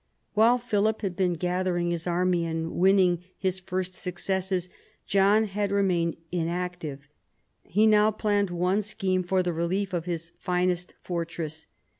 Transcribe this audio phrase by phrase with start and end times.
[0.33, 4.67] "While Philip had been gathering his army and win ning his first successes
[5.05, 7.07] John had remained inactive.
[7.61, 11.67] He now planned one scheme for the relief of his finest fortress.